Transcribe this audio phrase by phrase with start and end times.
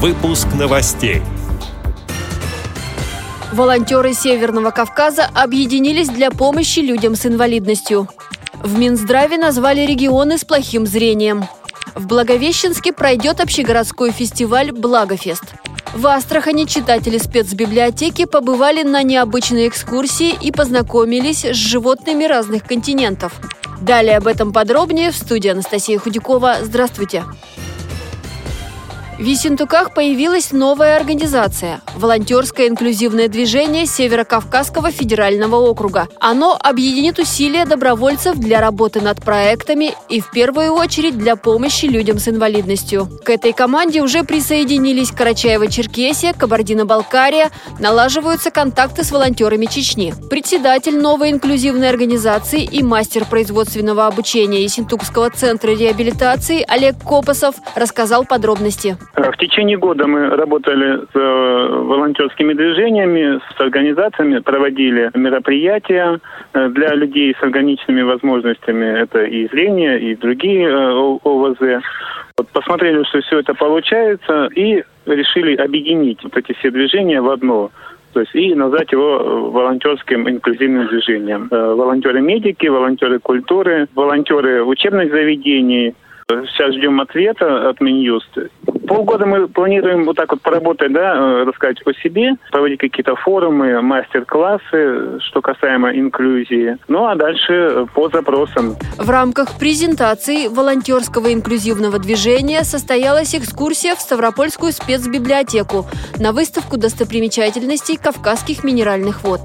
[0.00, 1.22] Выпуск новостей.
[3.52, 8.08] Волонтеры Северного Кавказа объединились для помощи людям с инвалидностью.
[8.62, 11.48] В Минздраве назвали регионы с плохим зрением.
[11.96, 15.42] В Благовещенске пройдет общегородской фестиваль «Благофест».
[15.92, 23.32] В Астрахани читатели спецбиблиотеки побывали на необычной экскурсии и познакомились с животными разных континентов.
[23.80, 26.58] Далее об этом подробнее в студии Анастасия Худякова.
[26.62, 27.24] Здравствуйте!
[29.18, 36.06] В Ессентуках появилась новая организация– волонтерское инклюзивное движение Северо-Кавказского федерального округа.
[36.20, 42.20] Оно объединит усилия добровольцев для работы над проектами и в первую очередь для помощи людям
[42.20, 43.08] с инвалидностью.
[43.24, 50.14] К этой команде уже присоединились Карачаево-Черкесия, Кабардино-Балкария, налаживаются контакты с волонтерами Чечни.
[50.30, 58.96] Председатель новой инклюзивной организации и мастер производственного обучения Ессентукского центра реабилитации Олег Копосов рассказал подробности.
[59.14, 66.20] В течение года мы работали с э, волонтерскими движениями, с организациями, проводили мероприятия
[66.52, 68.84] э, для людей с ограниченными возможностями.
[68.84, 71.82] Это и зрение, и другие э, ОВЗ.
[72.36, 77.70] Вот посмотрели, что все это получается, и решили объединить вот эти все движения в одно.
[78.12, 81.48] То есть и назвать его волонтерским инклюзивным движением.
[81.50, 85.94] Волонтеры-медики, волонтеры культуры, волонтеры учебных заведений.
[86.28, 88.38] Сейчас ждем ответа от Минюст
[88.88, 93.80] полгода мы планируем вот так вот поработать, да, э, рассказать о себе, проводить какие-то форумы,
[93.82, 96.78] мастер-классы, что касаемо инклюзии.
[96.88, 98.74] Ну а дальше по запросам.
[98.96, 105.86] В рамках презентации волонтерского инклюзивного движения состоялась экскурсия в Ставропольскую спецбиблиотеку
[106.18, 109.40] на выставку достопримечательностей Кавказских минеральных вод.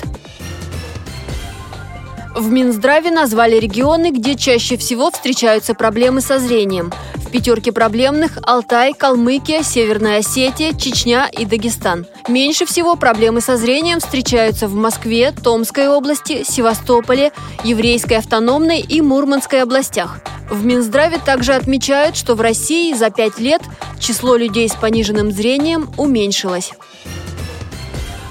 [2.35, 6.91] В Минздраве назвали регионы, где чаще всего встречаются проблемы со зрением
[7.33, 12.05] пятерке проблемных– Алтай, Калмыкия, Северная Осетия, Чечня и Дагестан.
[12.27, 17.31] Меньше всего проблемы со зрением встречаются в Москве, Томской области, Севастополе,
[17.63, 20.19] Еврейской автономной и Мурманской областях.
[20.51, 23.63] В Минздраве также отмечают, что в России за пять лет
[23.99, 26.73] число людей с пониженным зрением уменьшилось.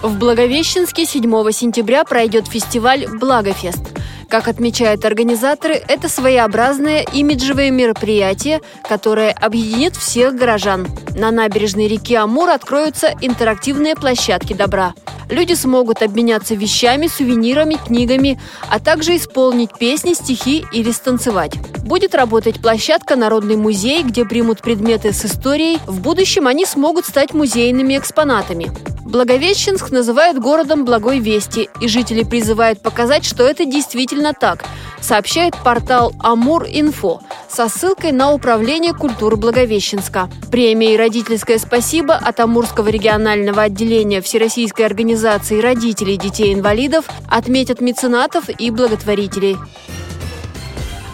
[0.01, 3.92] В Благовещенске 7 сентября пройдет фестиваль «Благофест».
[4.33, 10.89] Как отмечают организаторы, это своеобразное имиджевое мероприятие, которое объединит всех горожан.
[11.15, 14.95] На набережной реки Амур откроются интерактивные площадки добра.
[15.33, 18.39] Люди смогут обменяться вещами, сувенирами, книгами,
[18.69, 21.55] а также исполнить песни, стихи или станцевать.
[21.79, 25.79] Будет работать площадка «Народный музей», где примут предметы с историей.
[25.87, 28.71] В будущем они смогут стать музейными экспонатами.
[29.07, 34.67] Благовещенск называют городом благой вести, и жители призывают показать, что это действительно так,
[35.03, 40.31] сообщает портал Амур-Инфо со ссылкой на Управление культуры Благовещенска.
[40.51, 48.71] Премия и родительское спасибо от Амурского регионального отделения Всероссийской организации родителей детей-инвалидов отметят меценатов и
[48.71, 49.59] благотворителей.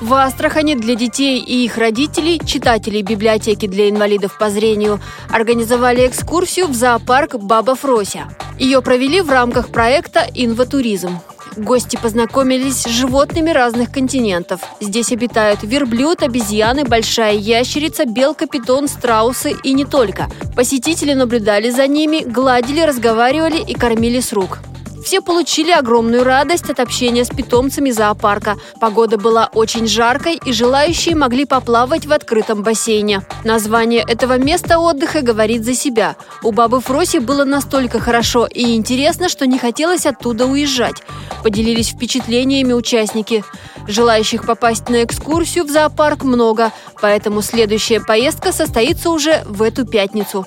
[0.00, 6.69] В Астрахани для детей и их родителей, читателей библиотеки для инвалидов по зрению, организовали экскурсию
[6.69, 8.28] в зоопарк «Баба Фрося».
[8.60, 11.19] Ее провели в рамках проекта «Инватуризм».
[11.58, 14.60] Гости познакомились с животными разных континентов.
[14.80, 20.28] Здесь обитают верблюд, обезьяны, большая ящерица, белка, питон, страусы и не только.
[20.54, 24.60] Посетители наблюдали за ними, гладили, разговаривали и кормили с рук.
[25.08, 28.58] Все получили огромную радость от общения с питомцами зоопарка.
[28.78, 33.22] Погода была очень жаркой, и желающие могли поплавать в открытом бассейне.
[33.42, 36.16] Название этого места отдыха говорит за себя.
[36.42, 41.02] У бабы Фроси было настолько хорошо и интересно, что не хотелось оттуда уезжать.
[41.42, 43.44] Поделились впечатлениями участники.
[43.86, 46.70] Желающих попасть на экскурсию в зоопарк много,
[47.00, 50.46] поэтому следующая поездка состоится уже в эту пятницу.